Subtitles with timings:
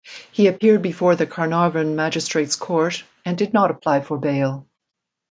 [0.31, 4.65] He appeared before the Carnarvon Magistrates Court and did not apply for bail.